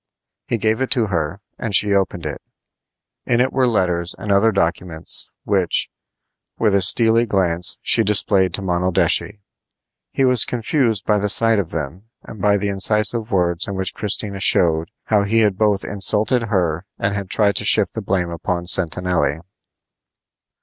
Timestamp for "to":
0.93-1.05, 8.55-8.63, 17.57-17.63